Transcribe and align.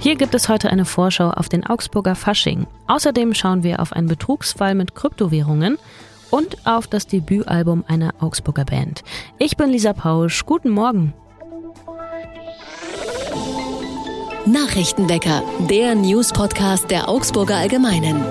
Hier 0.00 0.14
gibt 0.14 0.34
es 0.34 0.48
heute 0.48 0.70
eine 0.70 0.84
Vorschau 0.84 1.30
auf 1.30 1.48
den 1.48 1.66
Augsburger 1.66 2.14
Fasching. 2.14 2.68
Außerdem 2.86 3.34
schauen 3.34 3.64
wir 3.64 3.80
auf 3.80 3.92
einen 3.92 4.06
Betrugsfall 4.06 4.76
mit 4.76 4.94
Kryptowährungen 4.94 5.76
und 6.30 6.66
auf 6.66 6.86
das 6.86 7.08
Debütalbum 7.08 7.84
einer 7.88 8.14
Augsburger 8.20 8.64
Band. 8.64 9.02
Ich 9.38 9.56
bin 9.56 9.70
Lisa 9.70 9.92
Pausch. 9.92 10.46
Guten 10.46 10.70
Morgen. 10.70 11.14
Nachrichtenwecker, 14.46 15.42
der 15.68 15.96
News-Podcast 15.96 16.90
der 16.90 17.08
Augsburger 17.08 17.56
Allgemeinen. 17.56 18.24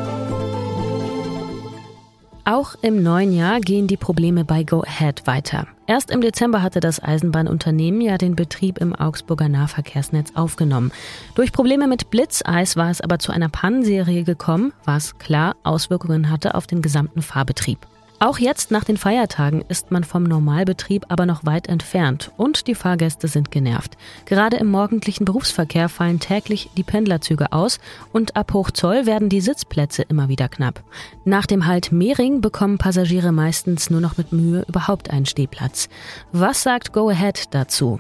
Auch 2.50 2.75
im 2.82 3.04
neuen 3.04 3.34
Jahr 3.34 3.59
gehen 3.59 3.88
die 3.88 3.98
Probleme 3.98 4.45
bei 4.45 4.64
Go 4.64 4.79
Ahead 4.79 5.27
weiter. 5.27 5.68
Erst 5.86 6.11
im 6.11 6.21
Dezember 6.21 6.61
hatte 6.61 6.79
das 6.79 7.04
Eisenbahnunternehmen 7.04 8.00
ja 8.00 8.18
den 8.18 8.38
Betrieb 8.38 8.77
im 8.77 8.96
Augsburger 8.96 9.50
Nahverkehrsnetz 9.50 10.32
aufgenommen. 10.34 10.93
Durch 11.36 11.51
Probleme 11.51 11.87
mit 11.87 12.10
Blitzeis 12.10 12.78
war 12.78 12.89
es 12.89 13.01
aber 13.01 13.20
zu 13.20 13.33
einer 13.33 13.50
Pannenserie 13.50 14.23
gekommen, 14.23 14.71
was 14.86 15.18
klar 15.20 15.57
Auswirkungen 15.64 16.29
hatte 16.29 16.56
auf 16.56 16.68
den 16.68 16.82
gesamten 16.82 17.21
Fahrbetrieb. 17.21 17.79
Auch 18.20 18.39
jetzt 18.39 18.71
nach 18.71 18.84
den 18.84 18.98
Feiertagen 18.98 19.64
ist 19.68 19.92
man 19.92 20.04
vom 20.04 20.24
Normalbetrieb 20.24 21.06
aber 21.10 21.28
noch 21.28 21.46
weit 21.46 21.68
entfernt 21.68 22.32
und 22.36 22.66
die 22.66 22.74
Fahrgäste 22.74 23.28
sind 23.28 23.52
genervt. 23.52 23.96
Gerade 24.26 24.57
im 24.57 24.66
morgendlichen 24.68 25.24
Berufsverkehr 25.24 25.88
fallen 25.88 26.20
täglich 26.20 26.71
die 26.76 26.84
Pendlerzüge 26.84 27.52
aus 27.52 27.80
und 28.14 28.36
ab 28.36 28.54
Hochzoll 28.54 29.06
werden 29.06 29.30
die 29.30 29.42
Sitzplätze 29.42 30.02
immer 30.02 30.30
wieder 30.30 30.50
knapp. 30.50 30.82
Nach 31.26 31.46
dem 31.46 31.68
Halt 31.68 31.92
Mehring 31.92 32.42
bekommen 32.42 32.80
Passagiere 32.80 33.31
meistens 33.31 33.92
nur 33.92 34.02
noch 34.02 34.18
mit 34.18 34.31
Mühe 34.31 34.66
überhaupt 34.68 35.12
einen 35.12 35.28
Stehplatz. 35.28 35.88
Was 36.31 36.64
sagt 36.64 36.94
Go 36.94 37.09
Ahead 37.09 37.54
dazu? 37.54 38.00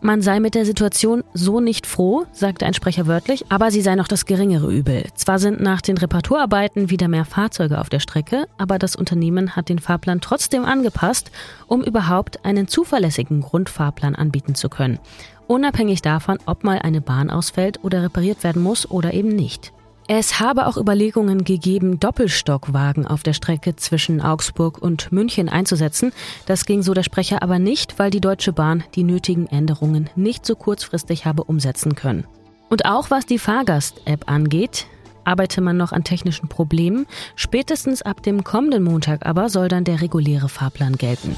Man 0.00 0.22
sei 0.22 0.38
mit 0.38 0.54
der 0.54 0.64
Situation 0.64 1.24
so 1.34 1.58
nicht 1.58 1.84
froh, 1.84 2.24
sagte 2.30 2.66
ein 2.66 2.74
Sprecher 2.74 3.08
wörtlich, 3.08 3.46
aber 3.48 3.72
sie 3.72 3.80
sei 3.80 3.96
noch 3.96 4.06
das 4.06 4.26
geringere 4.26 4.72
Übel. 4.72 5.04
Zwar 5.14 5.40
sind 5.40 5.60
nach 5.60 5.80
den 5.80 5.98
Reparaturarbeiten 5.98 6.88
wieder 6.88 7.08
mehr 7.08 7.24
Fahrzeuge 7.24 7.80
auf 7.80 7.88
der 7.88 7.98
Strecke, 7.98 8.46
aber 8.58 8.78
das 8.78 8.94
Unternehmen 8.94 9.56
hat 9.56 9.68
den 9.68 9.80
Fahrplan 9.80 10.20
trotzdem 10.20 10.64
angepasst, 10.64 11.32
um 11.66 11.82
überhaupt 11.82 12.44
einen 12.44 12.68
zuverlässigen 12.68 13.40
Grundfahrplan 13.40 14.14
anbieten 14.14 14.54
zu 14.54 14.68
können. 14.68 15.00
Unabhängig 15.48 16.00
davon, 16.00 16.38
ob 16.46 16.62
mal 16.62 16.78
eine 16.78 17.00
Bahn 17.00 17.28
ausfällt 17.28 17.82
oder 17.82 18.02
repariert 18.02 18.44
werden 18.44 18.62
muss 18.62 18.88
oder 18.88 19.14
eben 19.14 19.30
nicht. 19.30 19.72
Es 20.10 20.40
habe 20.40 20.66
auch 20.66 20.78
Überlegungen 20.78 21.44
gegeben, 21.44 22.00
Doppelstockwagen 22.00 23.06
auf 23.06 23.22
der 23.22 23.34
Strecke 23.34 23.76
zwischen 23.76 24.22
Augsburg 24.22 24.78
und 24.78 25.12
München 25.12 25.50
einzusetzen. 25.50 26.12
Das 26.46 26.64
ging 26.64 26.82
so 26.82 26.94
der 26.94 27.02
Sprecher 27.02 27.42
aber 27.42 27.58
nicht, 27.58 27.98
weil 27.98 28.10
die 28.10 28.22
Deutsche 28.22 28.54
Bahn 28.54 28.84
die 28.94 29.04
nötigen 29.04 29.46
Änderungen 29.48 30.08
nicht 30.16 30.46
so 30.46 30.56
kurzfristig 30.56 31.26
habe 31.26 31.44
umsetzen 31.44 31.94
können. 31.94 32.26
Und 32.70 32.86
auch 32.86 33.10
was 33.10 33.26
die 33.26 33.38
Fahrgast-App 33.38 34.30
angeht, 34.30 34.86
arbeite 35.24 35.60
man 35.60 35.76
noch 35.76 35.92
an 35.92 36.04
technischen 36.04 36.48
Problemen. 36.48 37.06
Spätestens 37.36 38.00
ab 38.00 38.22
dem 38.22 38.44
kommenden 38.44 38.84
Montag 38.84 39.26
aber 39.26 39.50
soll 39.50 39.68
dann 39.68 39.84
der 39.84 40.00
reguläre 40.00 40.48
Fahrplan 40.48 40.96
gelten. 40.96 41.36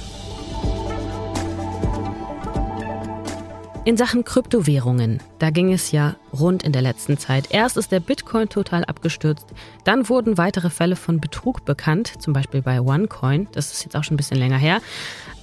In 3.90 3.96
Sachen 3.96 4.22
Kryptowährungen, 4.22 5.20
da 5.40 5.50
ging 5.50 5.72
es 5.72 5.90
ja 5.90 6.14
rund 6.32 6.62
in 6.62 6.70
der 6.70 6.80
letzten 6.80 7.18
Zeit. 7.18 7.48
Erst 7.50 7.76
ist 7.76 7.90
der 7.90 7.98
Bitcoin 7.98 8.48
total 8.48 8.84
abgestürzt, 8.84 9.46
dann 9.82 10.08
wurden 10.08 10.38
weitere 10.38 10.70
Fälle 10.70 10.94
von 10.94 11.20
Betrug 11.20 11.64
bekannt, 11.64 12.12
zum 12.22 12.32
Beispiel 12.32 12.62
bei 12.62 12.80
OneCoin, 12.80 13.48
das 13.50 13.72
ist 13.72 13.82
jetzt 13.82 13.96
auch 13.96 14.04
schon 14.04 14.14
ein 14.14 14.16
bisschen 14.16 14.38
länger 14.38 14.58
her. 14.58 14.80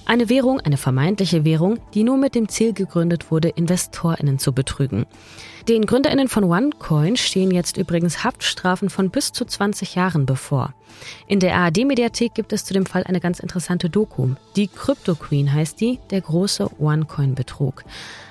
Eine 0.06 0.30
Währung, 0.30 0.60
eine 0.60 0.78
vermeintliche 0.78 1.44
Währung, 1.44 1.78
die 1.92 2.04
nur 2.04 2.16
mit 2.16 2.34
dem 2.34 2.48
Ziel 2.48 2.72
gegründet 2.72 3.30
wurde, 3.30 3.50
InvestorInnen 3.50 4.38
zu 4.38 4.54
betrügen. 4.54 5.04
Den 5.68 5.84
GründerInnen 5.84 6.28
von 6.28 6.44
OneCoin 6.44 7.18
stehen 7.18 7.50
jetzt 7.50 7.76
übrigens 7.76 8.24
Haftstrafen 8.24 8.88
von 8.88 9.10
bis 9.10 9.32
zu 9.32 9.44
20 9.44 9.94
Jahren 9.94 10.24
bevor. 10.24 10.72
In 11.26 11.38
der 11.38 11.54
ARD-Mediathek 11.54 12.32
gibt 12.32 12.54
es 12.54 12.64
zu 12.64 12.72
dem 12.72 12.86
Fall 12.86 13.04
eine 13.04 13.20
ganz 13.20 13.40
interessante 13.40 13.90
Doku. 13.90 14.30
Die 14.56 14.68
Crypto 14.68 15.16
Queen 15.16 15.52
heißt 15.52 15.78
die, 15.82 15.98
der 16.08 16.22
große 16.22 16.70
OneCoin-Betrug. 16.80 17.84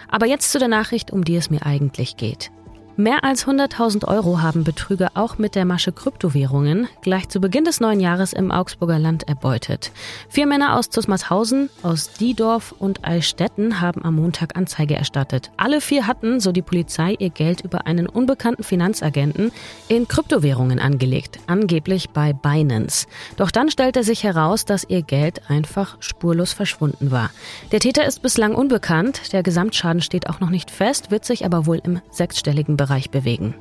Aber 0.08 0.26
jetzt 0.26 0.52
zu 0.52 0.60
der 0.60 0.68
Nachricht, 0.68 1.12
um 1.12 1.24
die 1.24 1.36
es 1.36 1.50
mir 1.50 1.66
eigentlich 1.66 2.18
geht. 2.18 2.52
Mehr 3.00 3.24
als 3.24 3.46
100.000 3.46 4.08
Euro 4.08 4.42
haben 4.42 4.64
Betrüger 4.64 5.12
auch 5.14 5.38
mit 5.38 5.54
der 5.54 5.66
Masche 5.66 5.92
Kryptowährungen 5.92 6.88
gleich 7.04 7.30
zu 7.30 7.40
Beginn 7.40 7.64
des 7.64 7.80
neuen 7.80 8.00
Jahres 8.00 8.34
im 8.34 8.50
Augsburger 8.50 8.98
Land 8.98 9.28
erbeutet. 9.28 9.92
Vier 10.30 10.48
Männer 10.48 10.76
aus 10.76 10.90
Zusmarshausen, 10.90 11.70
aus 11.84 12.14
Diedorf 12.14 12.74
und 12.80 13.06
Eichstätten 13.08 13.82
haben 13.82 14.04
am 14.04 14.16
Montag 14.16 14.58
Anzeige 14.58 14.96
erstattet. 14.96 15.52
Alle 15.58 15.80
vier 15.80 16.08
hatten, 16.08 16.40
so 16.40 16.52
die 16.52 16.64
Polizei, 16.64 17.16
ihr 17.20 17.30
Geld 17.30 17.62
über 17.62 17.86
einen 17.86 18.08
unbekannten 18.08 18.64
Finanzagenten 18.64 19.52
in 19.90 20.08
Kryptowährungen 20.08 20.80
angelegt, 20.80 21.38
angeblich 21.46 22.10
bei 22.10 22.34
Binance. 22.34 23.06
Doch 23.36 23.52
dann 23.52 23.70
stellte 23.70 24.02
sich 24.02 24.24
heraus, 24.24 24.66
dass 24.66 24.90
ihr 24.90 25.04
Geld 25.04 25.52
einfach 25.52 25.98
spurlos 26.00 26.52
verschwunden 26.52 27.12
war. 27.12 27.30
Der 27.72 27.80
Täter 27.80 28.08
ist 28.08 28.24
bislang 28.24 28.56
unbekannt, 28.56 29.34
der 29.34 29.44
Gesamtschaden 29.44 30.02
steht 30.02 30.28
auch 30.28 30.40
noch 30.40 30.50
nicht 30.50 30.72
fest, 30.72 31.12
wird 31.12 31.26
sich 31.26 31.46
aber 31.46 31.68
wohl 31.68 31.80
im 31.84 32.02
sechsstelligen 32.10 32.76
Bereich 32.76 32.87
Bereich 32.88 33.10
bewegen. 33.12 33.54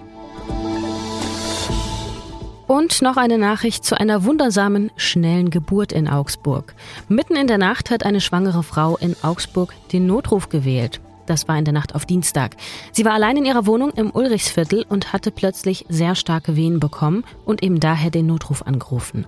Und 2.69 3.00
noch 3.03 3.16
eine 3.16 3.38
Nachricht 3.38 3.84
zu 3.84 3.98
einer 3.98 4.25
wundersamen, 4.25 4.91
schnellen 4.97 5.50
Geburt 5.50 5.92
in 5.92 6.09
Augsburg. 6.09 6.75
Mitten 7.09 7.37
in 7.37 7.47
der 7.47 7.59
Nacht 7.59 7.91
hat 7.91 8.04
eine 8.04 8.20
schwangere 8.20 8.62
Frau 8.62 8.97
in 8.97 9.14
Augsburg 9.22 9.72
den 9.92 10.06
Notruf 10.06 10.48
gewählt. 10.48 11.00
Das 11.26 11.48
war 11.48 11.59
in 11.59 11.64
der 11.64 11.75
Nacht 11.75 11.94
auf 11.94 12.06
Dienstag. 12.06 12.56
Sie 12.92 13.04
war 13.04 13.12
allein 13.12 13.37
in 13.37 13.44
ihrer 13.44 13.66
Wohnung 13.66 13.91
im 13.91 14.10
Ulrichsviertel 14.14 14.84
und 14.88 15.12
hatte 15.12 15.31
plötzlich 15.31 15.84
sehr 15.88 16.14
starke 16.14 16.56
Wehen 16.56 16.81
bekommen 16.81 17.25
und 17.44 17.62
eben 17.62 17.81
daher 17.81 18.10
den 18.10 18.26
Notruf 18.26 18.62
angerufen. 18.62 19.26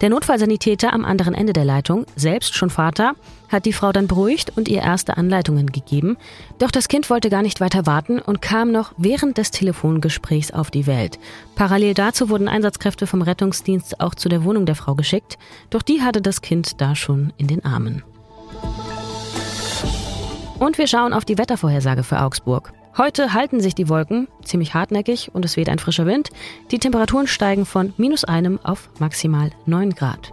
Der 0.00 0.10
Notfallsanitäter 0.10 0.92
am 0.92 1.04
anderen 1.04 1.34
Ende 1.34 1.52
der 1.54 1.64
Leitung, 1.64 2.04
selbst 2.16 2.54
schon 2.54 2.68
Vater, 2.68 3.14
hat 3.48 3.64
die 3.64 3.72
Frau 3.72 3.92
dann 3.92 4.08
beruhigt 4.08 4.52
und 4.56 4.68
ihr 4.68 4.82
erste 4.82 5.16
Anleitungen 5.16 5.72
gegeben. 5.72 6.16
Doch 6.58 6.70
das 6.70 6.88
Kind 6.88 7.08
wollte 7.08 7.30
gar 7.30 7.42
nicht 7.42 7.60
weiter 7.60 7.86
warten 7.86 8.18
und 8.18 8.42
kam 8.42 8.72
noch 8.72 8.92
während 8.98 9.38
des 9.38 9.50
Telefongesprächs 9.50 10.50
auf 10.50 10.70
die 10.70 10.86
Welt. 10.86 11.18
Parallel 11.54 11.94
dazu 11.94 12.28
wurden 12.28 12.48
Einsatzkräfte 12.48 13.06
vom 13.06 13.22
Rettungsdienst 13.22 14.00
auch 14.00 14.14
zu 14.14 14.28
der 14.28 14.44
Wohnung 14.44 14.66
der 14.66 14.74
Frau 14.74 14.94
geschickt, 14.94 15.38
doch 15.70 15.82
die 15.82 16.02
hatte 16.02 16.20
das 16.20 16.42
Kind 16.42 16.80
da 16.80 16.94
schon 16.94 17.32
in 17.38 17.46
den 17.46 17.64
Armen. 17.64 18.02
Und 20.58 20.78
wir 20.78 20.86
schauen 20.86 21.12
auf 21.12 21.26
die 21.26 21.36
Wettervorhersage 21.36 22.02
für 22.02 22.20
Augsburg. 22.20 22.72
Heute 22.96 23.34
halten 23.34 23.60
sich 23.60 23.74
die 23.74 23.90
Wolken 23.90 24.26
ziemlich 24.42 24.72
hartnäckig 24.72 25.30
und 25.34 25.44
es 25.44 25.58
weht 25.58 25.68
ein 25.68 25.78
frischer 25.78 26.06
Wind. 26.06 26.30
Die 26.70 26.78
Temperaturen 26.78 27.26
steigen 27.26 27.66
von 27.66 27.92
minus 27.98 28.24
einem 28.24 28.58
auf 28.62 28.88
maximal 28.98 29.50
9 29.66 29.94
Grad. 29.94 30.32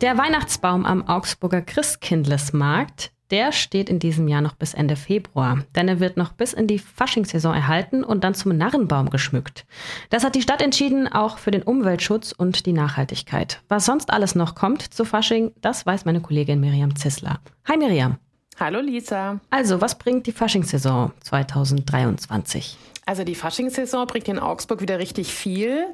Der 0.00 0.18
Weihnachtsbaum 0.18 0.86
am 0.86 1.08
Augsburger 1.08 1.62
Christkindlesmarkt 1.62 3.10
der 3.34 3.50
steht 3.50 3.90
in 3.90 3.98
diesem 3.98 4.28
Jahr 4.28 4.42
noch 4.42 4.54
bis 4.54 4.74
Ende 4.74 4.94
Februar, 4.94 5.64
denn 5.74 5.88
er 5.88 5.98
wird 5.98 6.16
noch 6.16 6.30
bis 6.30 6.52
in 6.52 6.68
die 6.68 6.78
Faschingssaison 6.78 7.52
erhalten 7.52 8.04
und 8.04 8.22
dann 8.22 8.32
zum 8.32 8.56
Narrenbaum 8.56 9.10
geschmückt. 9.10 9.66
Das 10.08 10.22
hat 10.22 10.36
die 10.36 10.42
Stadt 10.42 10.62
entschieden, 10.62 11.08
auch 11.08 11.38
für 11.38 11.50
den 11.50 11.64
Umweltschutz 11.64 12.30
und 12.30 12.64
die 12.64 12.72
Nachhaltigkeit. 12.72 13.60
Was 13.68 13.86
sonst 13.86 14.12
alles 14.12 14.36
noch 14.36 14.54
kommt 14.54 14.82
zu 14.82 15.04
Fasching, 15.04 15.50
das 15.60 15.84
weiß 15.84 16.04
meine 16.04 16.20
Kollegin 16.20 16.60
Miriam 16.60 16.94
Zissler. 16.94 17.40
Hi 17.66 17.76
Miriam. 17.76 18.18
Hallo 18.60 18.78
Lisa. 18.78 19.40
Also, 19.50 19.80
was 19.80 19.98
bringt 19.98 20.28
die 20.28 20.32
Faschingssaison 20.32 21.10
2023? 21.18 22.78
Also 23.06 23.24
die 23.24 23.34
Faschingssaison 23.34 24.06
bringt 24.06 24.28
in 24.28 24.38
Augsburg 24.38 24.80
wieder 24.80 24.98
richtig 24.98 25.32
viel. 25.32 25.86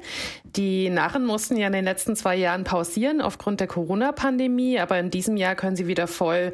Die 0.43 0.89
Narren 0.89 1.25
mussten 1.25 1.57
ja 1.57 1.67
in 1.67 1.73
den 1.73 1.85
letzten 1.85 2.15
zwei 2.15 2.35
Jahren 2.35 2.63
pausieren 2.63 3.21
aufgrund 3.21 3.59
der 3.59 3.67
Corona-Pandemie, 3.67 4.79
aber 4.79 4.97
in 4.99 5.09
diesem 5.09 5.35
Jahr 5.35 5.55
können 5.55 5.75
sie 5.75 5.87
wieder 5.87 6.07
voll 6.07 6.53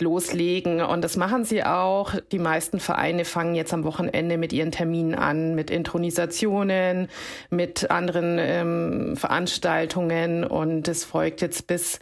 loslegen 0.00 0.80
und 0.80 1.02
das 1.02 1.16
machen 1.16 1.44
sie 1.44 1.62
auch. 1.62 2.14
Die 2.32 2.38
meisten 2.38 2.80
Vereine 2.80 3.24
fangen 3.24 3.54
jetzt 3.54 3.72
am 3.72 3.84
Wochenende 3.84 4.38
mit 4.38 4.52
ihren 4.52 4.72
Terminen 4.72 5.14
an, 5.14 5.54
mit 5.54 5.70
Intronisationen, 5.70 7.08
mit 7.50 7.90
anderen 7.90 8.38
ähm, 8.40 9.16
Veranstaltungen 9.16 10.44
und 10.44 10.88
es 10.88 11.04
folgt 11.04 11.42
jetzt 11.42 11.66
bis 11.66 12.00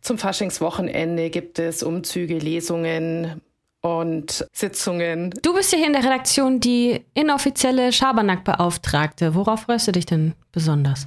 zum 0.00 0.16
Faschingswochenende 0.16 1.28
gibt 1.28 1.58
es 1.58 1.82
Umzüge, 1.82 2.38
Lesungen, 2.38 3.40
und 3.80 4.46
Sitzungen. 4.52 5.30
Du 5.42 5.54
bist 5.54 5.72
ja 5.72 5.78
hier 5.78 5.86
in 5.86 5.92
der 5.92 6.04
Redaktion 6.04 6.60
die 6.60 7.04
inoffizielle 7.14 7.92
Schabernack-Beauftragte. 7.92 9.34
Worauf 9.34 9.62
freust 9.62 9.88
du 9.88 9.92
dich 9.92 10.06
denn 10.06 10.34
besonders? 10.52 11.06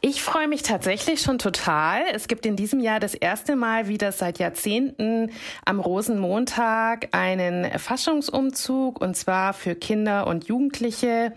Ich 0.00 0.22
freue 0.22 0.48
mich 0.48 0.62
tatsächlich 0.62 1.20
schon 1.20 1.38
total. 1.38 2.02
Es 2.12 2.28
gibt 2.28 2.46
in 2.46 2.56
diesem 2.56 2.80
Jahr 2.80 3.00
das 3.00 3.14
erste 3.14 3.56
Mal 3.56 3.88
wieder 3.88 4.12
seit 4.12 4.38
Jahrzehnten 4.38 5.30
am 5.64 5.80
Rosenmontag 5.80 7.08
einen 7.12 7.78
Faschungsumzug 7.78 9.00
und 9.00 9.16
zwar 9.16 9.52
für 9.52 9.74
Kinder 9.74 10.26
und 10.26 10.46
Jugendliche. 10.46 11.32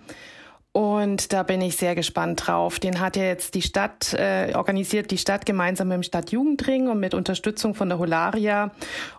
Und 0.80 1.34
da 1.34 1.44
bin 1.44 1.60
ich 1.60 1.76
sehr 1.76 1.94
gespannt 1.94 2.48
drauf. 2.48 2.80
Den 2.80 3.02
hat 3.02 3.18
ja 3.18 3.24
jetzt 3.24 3.54
die 3.54 3.62
Stadt, 3.62 4.14
äh, 4.14 4.54
organisiert 4.56 5.12
die 5.12 5.18
Stadt 5.18 5.46
gemeinsam 5.46 5.90
mit 5.90 5.96
dem 5.96 6.04
Stadtjugendring 6.04 6.88
und 6.88 7.02
mit 7.02 7.14
Unterstützung 7.14 7.76
von 7.76 7.90
der 7.90 8.00
Holaria 8.00 8.72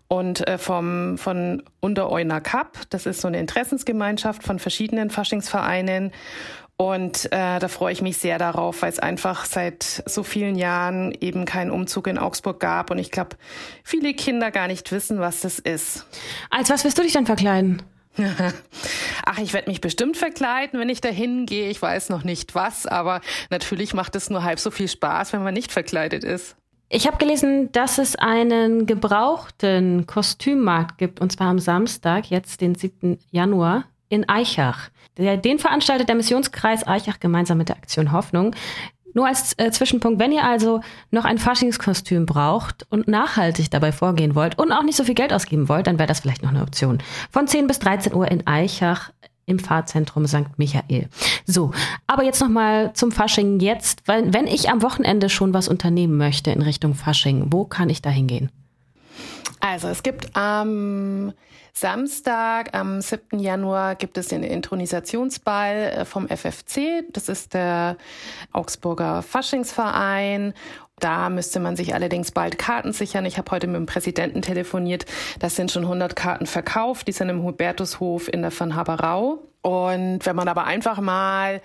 und 0.08 0.48
äh, 0.48 0.56
vom, 0.56 1.18
von 1.18 1.62
Untereuner 1.80 2.40
Cup. 2.40 2.78
Das 2.88 3.04
ist 3.04 3.20
so 3.20 3.28
eine 3.28 3.38
Interessensgemeinschaft 3.40 4.42
von 4.42 4.58
verschiedenen 4.58 5.10
Faschingsvereinen. 5.10 6.12
Und 6.78 7.26
äh, 7.26 7.58
da 7.58 7.68
freue 7.68 7.92
ich 7.92 8.00
mich 8.00 8.16
sehr 8.16 8.38
darauf, 8.38 8.80
weil 8.80 8.88
es 8.88 8.98
einfach 8.98 9.44
seit 9.44 10.02
so 10.06 10.22
vielen 10.22 10.56
Jahren 10.56 11.12
eben 11.20 11.44
keinen 11.44 11.70
Umzug 11.70 12.06
in 12.06 12.16
Augsburg 12.16 12.58
gab. 12.58 12.90
Und 12.90 12.96
ich 12.96 13.10
glaube, 13.10 13.36
viele 13.84 14.14
Kinder 14.14 14.50
gar 14.50 14.66
nicht 14.66 14.92
wissen, 14.92 15.20
was 15.20 15.42
das 15.42 15.58
ist. 15.58 16.06
Als 16.48 16.70
was 16.70 16.86
wirst 16.86 16.96
du 16.96 17.02
dich 17.02 17.12
dann 17.12 17.26
verkleiden? 17.26 17.82
Ach, 19.24 19.38
ich 19.38 19.52
werde 19.52 19.70
mich 19.70 19.80
bestimmt 19.80 20.16
verkleiden, 20.16 20.78
wenn 20.80 20.88
ich 20.88 21.00
dahin 21.00 21.46
gehe. 21.46 21.70
Ich 21.70 21.80
weiß 21.80 22.08
noch 22.08 22.24
nicht 22.24 22.54
was, 22.54 22.86
aber 22.86 23.20
natürlich 23.50 23.94
macht 23.94 24.16
es 24.16 24.30
nur 24.30 24.42
halb 24.42 24.58
so 24.58 24.70
viel 24.70 24.88
Spaß, 24.88 25.32
wenn 25.32 25.42
man 25.42 25.54
nicht 25.54 25.72
verkleidet 25.72 26.24
ist. 26.24 26.56
Ich 26.88 27.06
habe 27.06 27.18
gelesen, 27.18 27.70
dass 27.70 27.98
es 27.98 28.16
einen 28.16 28.86
gebrauchten 28.86 30.06
Kostümmarkt 30.06 30.98
gibt, 30.98 31.20
und 31.20 31.30
zwar 31.30 31.46
am 31.46 31.60
Samstag, 31.60 32.30
jetzt 32.30 32.60
den 32.60 32.74
7. 32.74 33.18
Januar, 33.30 33.84
in 34.08 34.28
Eichach. 34.28 34.90
Den 35.16 35.58
veranstaltet 35.58 36.08
der 36.08 36.16
Missionskreis 36.16 36.86
Eichach 36.86 37.20
gemeinsam 37.20 37.58
mit 37.58 37.68
der 37.68 37.76
Aktion 37.76 38.10
Hoffnung. 38.10 38.56
Nur 39.14 39.26
als 39.26 39.54
äh, 39.58 39.70
Zwischenpunkt, 39.70 40.20
wenn 40.20 40.32
ihr 40.32 40.44
also 40.44 40.80
noch 41.10 41.24
ein 41.24 41.38
Faschingskostüm 41.38 42.26
braucht 42.26 42.86
und 42.90 43.08
nachhaltig 43.08 43.70
dabei 43.70 43.92
vorgehen 43.92 44.34
wollt 44.34 44.58
und 44.58 44.72
auch 44.72 44.82
nicht 44.82 44.96
so 44.96 45.04
viel 45.04 45.14
Geld 45.14 45.32
ausgeben 45.32 45.68
wollt, 45.68 45.86
dann 45.86 45.98
wäre 45.98 46.06
das 46.08 46.20
vielleicht 46.20 46.42
noch 46.42 46.50
eine 46.50 46.62
Option. 46.62 46.98
Von 47.30 47.46
10 47.46 47.66
bis 47.66 47.78
13 47.80 48.14
Uhr 48.14 48.30
in 48.30 48.46
Eichach 48.46 49.10
im 49.46 49.58
Fahrzentrum 49.58 50.26
St. 50.26 50.58
Michael. 50.58 51.08
So, 51.44 51.72
aber 52.06 52.22
jetzt 52.22 52.40
nochmal 52.40 52.92
zum 52.94 53.10
Fasching. 53.10 53.58
Jetzt, 53.58 54.02
weil, 54.06 54.32
wenn 54.32 54.46
ich 54.46 54.70
am 54.70 54.82
Wochenende 54.82 55.28
schon 55.28 55.52
was 55.52 55.68
unternehmen 55.68 56.16
möchte 56.16 56.52
in 56.52 56.62
Richtung 56.62 56.94
Fasching, 56.94 57.46
wo 57.50 57.64
kann 57.64 57.90
ich 57.90 58.00
da 58.00 58.10
hingehen? 58.10 58.50
Also 59.60 59.88
es 59.88 60.02
gibt 60.02 60.34
am 60.36 61.32
Samstag, 61.72 62.74
am 62.74 63.00
7. 63.00 63.38
Januar, 63.38 63.94
gibt 63.94 64.18
es 64.18 64.28
den 64.28 64.42
Intronisationsball 64.42 65.76
äh, 65.76 66.04
vom 66.04 66.28
FFC. 66.28 67.04
Das 67.12 67.28
ist 67.28 67.54
der 67.54 67.96
Augsburger 68.52 69.22
Faschingsverein. 69.22 70.54
Da 70.98 71.30
müsste 71.30 71.60
man 71.60 71.76
sich 71.76 71.94
allerdings 71.94 72.30
bald 72.30 72.58
Karten 72.58 72.92
sichern. 72.92 73.24
Ich 73.24 73.38
habe 73.38 73.50
heute 73.50 73.66
mit 73.66 73.76
dem 73.76 73.86
Präsidenten 73.86 74.42
telefoniert. 74.42 75.06
Das 75.38 75.56
sind 75.56 75.70
schon 75.70 75.84
100 75.84 76.14
Karten 76.16 76.46
verkauft. 76.46 77.08
Die 77.08 77.12
sind 77.12 77.28
im 77.28 77.42
Hubertushof 77.42 78.28
in 78.28 78.42
der 78.42 78.58
Van 78.58 78.74
Haberau. 78.74 79.38
Und 79.62 80.24
wenn 80.24 80.36
man 80.36 80.48
aber 80.48 80.64
einfach 80.64 81.00
mal 81.00 81.62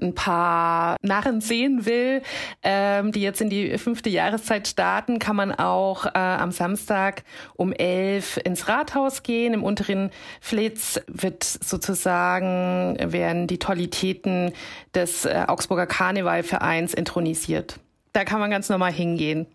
ein 0.00 0.14
paar 0.14 0.96
Narren 1.02 1.40
sehen 1.40 1.86
will, 1.86 2.22
ähm, 2.62 3.12
die 3.12 3.22
jetzt 3.22 3.40
in 3.40 3.50
die 3.50 3.78
fünfte 3.78 4.10
Jahreszeit 4.10 4.68
starten, 4.68 5.18
kann 5.18 5.36
man 5.36 5.52
auch 5.52 6.06
äh, 6.06 6.18
am 6.18 6.52
Samstag 6.52 7.24
um 7.54 7.72
elf 7.72 8.38
ins 8.44 8.68
Rathaus 8.68 9.22
gehen. 9.22 9.54
Im 9.54 9.64
unteren 9.64 10.10
Flitz 10.40 11.00
wird 11.06 11.44
sozusagen, 11.44 12.96
werden 13.00 13.46
die 13.46 13.58
Tollitäten 13.58 14.52
des 14.94 15.24
äh, 15.24 15.44
Augsburger 15.46 15.86
Karnevalvereins 15.86 16.94
intronisiert. 16.94 17.78
Da 18.12 18.24
kann 18.24 18.40
man 18.40 18.50
ganz 18.50 18.68
normal 18.68 18.92
hingehen. 18.92 19.46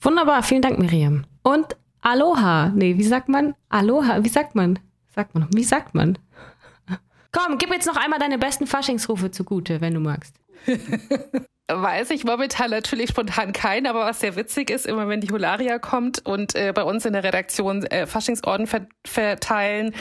Wunderbar, 0.00 0.42
vielen 0.42 0.62
Dank, 0.62 0.78
Miriam. 0.78 1.24
Und 1.42 1.76
Aloha. 2.00 2.72
Nee, 2.74 2.98
wie 2.98 3.04
sagt 3.04 3.28
man? 3.28 3.54
Aloha, 3.68 4.22
wie 4.22 4.28
sagt 4.28 4.54
man? 4.54 4.78
Sagt 5.14 5.34
man, 5.34 5.48
wie 5.52 5.64
sagt 5.64 5.94
man? 5.94 6.18
Komm, 7.32 7.58
gib 7.58 7.70
jetzt 7.70 7.86
noch 7.86 7.96
einmal 7.96 8.18
deine 8.18 8.38
besten 8.38 8.66
Faschingsrufe 8.66 9.30
zugute, 9.30 9.80
wenn 9.80 9.94
du 9.94 10.00
magst. 10.00 10.34
Weiß 11.68 12.10
ich 12.10 12.22
momentan 12.22 12.70
natürlich 12.70 13.10
spontan 13.10 13.52
keinen, 13.52 13.88
aber 13.88 14.04
was 14.06 14.20
sehr 14.20 14.36
witzig 14.36 14.70
ist, 14.70 14.86
immer 14.86 15.08
wenn 15.08 15.20
die 15.20 15.30
Holaria 15.30 15.80
kommt 15.80 16.24
und 16.24 16.54
äh, 16.54 16.72
bei 16.72 16.84
uns 16.84 17.04
in 17.04 17.12
der 17.12 17.24
Redaktion 17.24 17.82
äh, 17.86 18.06
Faschingsorden 18.06 18.68
ver 18.68 18.86
verteilen, 19.04 19.92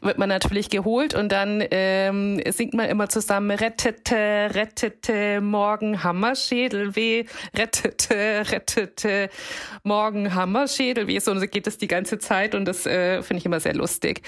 wird 0.00 0.16
man 0.16 0.30
natürlich 0.30 0.70
geholt 0.70 1.14
und 1.14 1.30
dann 1.30 1.62
ähm, 1.72 2.40
singt 2.50 2.72
man 2.72 2.88
immer 2.88 3.10
zusammen 3.10 3.50
Rettete, 3.50 4.14
rettete, 4.54 5.42
morgen 5.42 6.02
Hammerschädel 6.02 6.96
weh, 6.96 7.26
rettete, 7.54 8.44
rettete, 8.50 9.28
morgen 9.82 10.34
Hammerschädel 10.34 11.06
weh. 11.06 11.18
So 11.18 11.34
geht 11.34 11.66
es 11.66 11.76
die 11.76 11.88
ganze 11.88 12.18
Zeit 12.18 12.54
und 12.54 12.64
das 12.64 12.86
äh, 12.86 13.22
finde 13.22 13.40
ich 13.40 13.46
immer 13.46 13.60
sehr 13.60 13.74
lustig. 13.74 14.22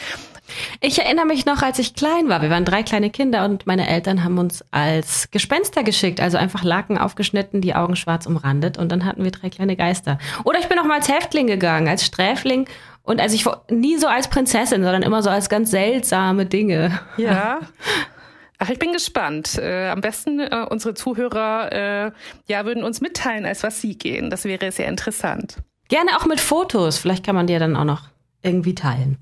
Ich 0.82 0.98
erinnere 0.98 1.26
mich 1.26 1.46
noch, 1.46 1.62
als 1.62 1.78
ich 1.78 1.94
klein 1.94 2.28
war. 2.28 2.42
Wir 2.42 2.50
waren 2.50 2.66
drei 2.66 2.82
kleine 2.82 3.08
Kinder 3.08 3.46
und 3.46 3.66
meine 3.66 3.88
Eltern 3.88 4.24
haben 4.24 4.36
uns 4.38 4.62
als 4.70 5.30
Gespenster 5.30 5.84
geschickt, 5.84 6.20
also 6.20 6.36
einfach 6.36 6.64
Laken 6.82 6.98
aufgeschnitten, 6.98 7.60
die 7.60 7.74
Augen 7.74 7.96
schwarz 7.96 8.26
umrandet 8.26 8.76
und 8.78 8.90
dann 8.90 9.04
hatten 9.04 9.22
wir 9.24 9.30
drei 9.30 9.50
kleine 9.50 9.76
Geister. 9.76 10.18
Oder 10.44 10.58
ich 10.58 10.68
bin 10.68 10.78
auch 10.78 10.84
mal 10.84 10.98
als 10.98 11.08
Häftling 11.08 11.46
gegangen, 11.46 11.88
als 11.88 12.04
Sträfling 12.04 12.68
und 13.02 13.20
also 13.20 13.34
ich 13.34 13.44
nie 13.70 13.96
so 13.98 14.06
als 14.08 14.28
Prinzessin, 14.28 14.82
sondern 14.82 15.02
immer 15.02 15.22
so 15.22 15.30
als 15.30 15.48
ganz 15.48 15.70
seltsame 15.70 16.46
Dinge. 16.46 16.98
Ja. 17.16 17.60
Ach, 18.58 18.68
ich 18.68 18.78
bin 18.78 18.92
gespannt. 18.92 19.58
Äh, 19.58 19.88
am 19.88 20.00
besten 20.00 20.38
äh, 20.38 20.66
unsere 20.68 20.94
Zuhörer 20.94 21.72
äh, 21.72 22.12
ja 22.46 22.64
würden 22.64 22.84
uns 22.84 23.00
mitteilen, 23.00 23.44
als 23.44 23.62
was 23.62 23.80
sie 23.80 23.96
gehen. 23.96 24.30
Das 24.30 24.44
wäre 24.44 24.70
sehr 24.70 24.88
interessant. 24.88 25.56
Gerne 25.88 26.16
auch 26.16 26.26
mit 26.26 26.40
Fotos. 26.40 26.98
Vielleicht 26.98 27.24
kann 27.24 27.34
man 27.34 27.46
die 27.46 27.52
ja 27.52 27.58
dann 27.58 27.76
auch 27.76 27.84
noch 27.84 28.02
irgendwie 28.42 28.74
teilen. 28.74 29.18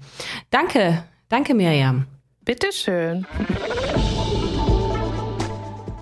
Danke, 0.51 1.05
danke 1.29 1.55
Miriam. 1.55 2.07
Bitteschön. 2.45 3.27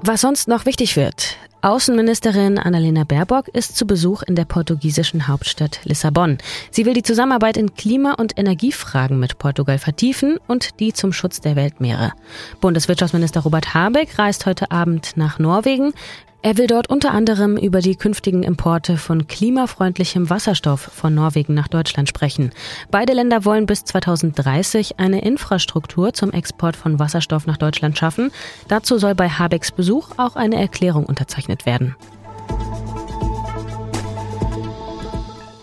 Was 0.02 0.20
sonst 0.20 0.48
noch 0.48 0.64
wichtig 0.64 0.96
wird. 0.96 1.36
Außenministerin 1.60 2.56
Annalena 2.56 3.02
Baerbock 3.02 3.48
ist 3.48 3.76
zu 3.76 3.84
Besuch 3.84 4.22
in 4.22 4.36
der 4.36 4.44
portugiesischen 4.44 5.26
Hauptstadt 5.26 5.80
Lissabon. 5.82 6.38
Sie 6.70 6.86
will 6.86 6.94
die 6.94 7.02
Zusammenarbeit 7.02 7.56
in 7.56 7.74
Klima- 7.74 8.14
und 8.14 8.38
Energiefragen 8.38 9.18
mit 9.18 9.38
Portugal 9.38 9.78
vertiefen 9.78 10.38
und 10.46 10.78
die 10.78 10.92
zum 10.92 11.12
Schutz 11.12 11.40
der 11.40 11.56
Weltmeere. 11.56 12.12
Bundeswirtschaftsminister 12.60 13.40
Robert 13.40 13.74
Habeck 13.74 14.20
reist 14.20 14.46
heute 14.46 14.70
Abend 14.70 15.16
nach 15.16 15.40
Norwegen. 15.40 15.94
Er 16.40 16.56
will 16.56 16.68
dort 16.68 16.88
unter 16.88 17.10
anderem 17.10 17.56
über 17.56 17.80
die 17.80 17.96
künftigen 17.96 18.44
Importe 18.44 18.96
von 18.96 19.26
klimafreundlichem 19.26 20.30
Wasserstoff 20.30 20.80
von 20.80 21.12
Norwegen 21.12 21.52
nach 21.52 21.66
Deutschland 21.66 22.08
sprechen. 22.08 22.52
Beide 22.92 23.12
Länder 23.12 23.44
wollen 23.44 23.66
bis 23.66 23.84
2030 23.84 25.00
eine 25.00 25.22
Infrastruktur 25.22 26.12
zum 26.14 26.32
Export 26.32 26.76
von 26.76 27.00
Wasserstoff 27.00 27.46
nach 27.46 27.56
Deutschland 27.56 27.98
schaffen. 27.98 28.30
Dazu 28.68 28.98
soll 28.98 29.16
bei 29.16 29.28
Habecks 29.28 29.72
Besuch 29.72 30.10
auch 30.16 30.36
eine 30.36 30.60
Erklärung 30.60 31.06
unterzeichnet 31.06 31.66
werden. 31.66 31.96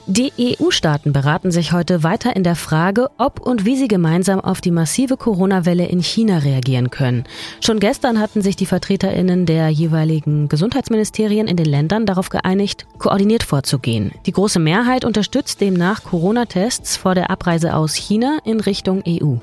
Die 0.07 0.31
EU-Staaten 0.40 1.13
beraten 1.13 1.50
sich 1.50 1.72
heute 1.72 2.04
weiter 2.04 2.35
in 2.35 2.44
der 2.44 2.56
Frage, 2.56 3.09
ob 3.18 3.40
und 3.40 3.66
wie 3.66 3.76
sie 3.76 3.88
gemeinsam 3.88 4.40
auf 4.40 4.62
die 4.62 4.69
massive 4.69 5.18
Corona-Welle 5.18 5.88
in 5.88 6.00
China 6.00 6.38
reagieren 6.38 6.92
können. 6.92 7.24
Schon 7.59 7.80
gestern 7.80 8.19
hatten 8.19 8.44
sich 8.44 8.56
die 8.56 8.68
Vertreterinnen 8.68 9.47
der 9.47 9.69
jeweiligen 9.69 10.47
Gesundheitsministerien 10.47 11.47
in 11.47 11.57
den 11.57 11.66
Ländern 11.66 12.06
darauf 12.06 12.30
geeinigt, 12.30 12.85
koordiniert 13.00 13.42
vorzugehen. 13.42 14.12
Die 14.28 14.31
große 14.31 14.59
Mehrheit 14.59 15.06
unterstützt 15.06 15.59
demnach 15.59 16.04
Corona-Tests 16.04 16.97
vor 16.97 17.16
der 17.16 17.31
Abreise 17.31 17.74
aus 17.74 17.95
China 17.95 18.38
in 18.45 18.59
Richtung 18.59 19.02
EU. 19.07 19.38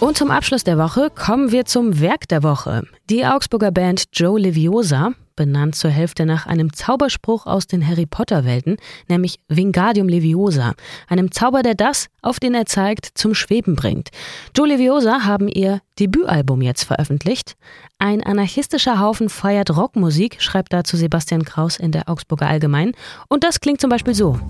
Und 0.00 0.16
zum 0.18 0.32
Abschluss 0.32 0.64
der 0.64 0.78
Woche 0.78 1.10
kommen 1.10 1.52
wir 1.52 1.64
zum 1.64 2.00
Werk 2.00 2.26
der 2.26 2.42
Woche. 2.42 2.82
Die 3.10 3.26
Augsburger 3.26 3.70
Band 3.70 4.04
Joe 4.14 4.40
Liviosa 4.40 5.12
benannt 5.36 5.74
zur 5.74 5.90
Hälfte 5.90 6.24
nach 6.24 6.46
einem 6.46 6.72
Zauberspruch 6.72 7.44
aus 7.44 7.66
den 7.66 7.86
Harry 7.86 8.06
Potter 8.06 8.46
Welten, 8.46 8.78
nämlich 9.08 9.40
Wingardium 9.46 10.08
Leviosa, 10.08 10.72
einem 11.06 11.30
Zauber, 11.30 11.62
der 11.62 11.74
das, 11.74 12.06
auf 12.22 12.40
den 12.40 12.54
er 12.54 12.64
zeigt, 12.64 13.10
zum 13.14 13.34
Schweben 13.34 13.76
bringt. 13.76 14.08
Joe 14.56 14.68
Leviosa 14.68 15.24
haben 15.24 15.48
ihr 15.48 15.82
Debütalbum 16.00 16.62
jetzt 16.62 16.84
veröffentlicht. 16.84 17.56
Ein 17.98 18.22
anarchistischer 18.22 18.98
Haufen 18.98 19.28
feiert 19.28 19.76
Rockmusik, 19.76 20.40
schreibt 20.40 20.72
dazu 20.72 20.96
Sebastian 20.96 21.44
Kraus 21.44 21.78
in 21.78 21.92
der 21.92 22.08
Augsburger 22.08 22.46
Allgemein. 22.46 22.92
Und 23.28 23.44
das 23.44 23.60
klingt 23.60 23.82
zum 23.82 23.90
Beispiel 23.90 24.14
so. 24.14 24.40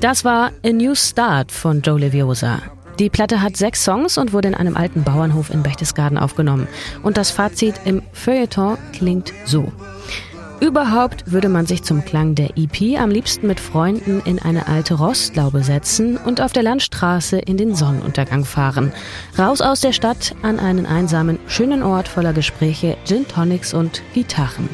Das 0.00 0.24
war 0.24 0.52
A 0.64 0.70
New 0.70 0.94
Start 0.94 1.52
von 1.52 1.82
Joe 1.82 2.00
Leviosa. 2.00 2.62
Die 2.98 3.10
Platte 3.10 3.42
hat 3.42 3.58
sechs 3.58 3.84
Songs 3.84 4.16
und 4.16 4.32
wurde 4.32 4.48
in 4.48 4.54
einem 4.54 4.74
alten 4.74 5.04
Bauernhof 5.04 5.50
in 5.50 5.62
Berchtesgaden 5.62 6.16
aufgenommen. 6.16 6.68
Und 7.02 7.18
das 7.18 7.30
Fazit 7.30 7.74
im 7.84 8.00
Feuilleton 8.12 8.78
klingt 8.94 9.34
so. 9.44 9.70
Überhaupt 10.58 11.30
würde 11.30 11.50
man 11.50 11.66
sich 11.66 11.82
zum 11.82 12.02
Klang 12.02 12.34
der 12.34 12.56
EP 12.56 12.98
am 12.98 13.10
liebsten 13.10 13.46
mit 13.46 13.60
Freunden 13.60 14.22
in 14.24 14.38
eine 14.38 14.68
alte 14.68 14.94
Rostlaube 14.94 15.62
setzen 15.62 16.16
und 16.16 16.40
auf 16.40 16.52
der 16.52 16.62
Landstraße 16.62 17.38
in 17.38 17.58
den 17.58 17.74
Sonnenuntergang 17.74 18.46
fahren. 18.46 18.92
Raus 19.38 19.60
aus 19.60 19.82
der 19.82 19.92
Stadt 19.92 20.34
an 20.40 20.58
einen 20.60 20.86
einsamen, 20.86 21.38
schönen 21.46 21.82
Ort 21.82 22.08
voller 22.08 22.32
Gespräche, 22.32 22.96
Gin 23.04 23.28
Tonics 23.28 23.74
und 23.74 24.02
Gitarren. 24.14 24.70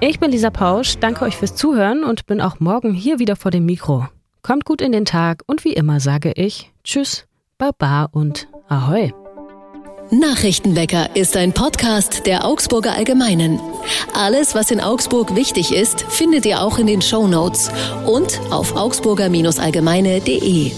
Ich 0.00 0.20
bin 0.20 0.30
Lisa 0.30 0.50
Pausch, 0.50 0.98
danke 1.00 1.24
euch 1.24 1.36
fürs 1.36 1.56
Zuhören 1.56 2.04
und 2.04 2.26
bin 2.26 2.40
auch 2.40 2.60
morgen 2.60 2.94
hier 2.94 3.18
wieder 3.18 3.34
vor 3.34 3.50
dem 3.50 3.66
Mikro. 3.66 4.06
Kommt 4.42 4.64
gut 4.64 4.80
in 4.80 4.92
den 4.92 5.04
Tag 5.04 5.42
und 5.46 5.64
wie 5.64 5.72
immer 5.72 5.98
sage 5.98 6.30
ich 6.36 6.72
Tschüss, 6.84 7.26
Baba 7.58 8.04
und 8.12 8.46
Ahoi. 8.68 9.12
Nachrichtenwecker 10.10 11.16
ist 11.16 11.36
ein 11.36 11.52
Podcast 11.52 12.26
der 12.26 12.44
Augsburger 12.44 12.92
Allgemeinen. 12.92 13.58
Alles, 14.14 14.54
was 14.54 14.70
in 14.70 14.80
Augsburg 14.80 15.34
wichtig 15.34 15.74
ist, 15.74 16.02
findet 16.02 16.46
ihr 16.46 16.62
auch 16.62 16.78
in 16.78 16.86
den 16.86 17.02
Show 17.02 17.26
Notes 17.26 17.68
und 18.06 18.40
auf 18.50 18.76
augsburger-allgemeine.de. 18.76 20.70